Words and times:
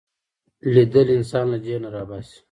لیدل 0.73 1.07
انسان 1.17 1.45
له 1.51 1.57
جهل 1.65 1.81
نه 1.83 1.89
را 1.95 2.03
باسي 2.09 2.37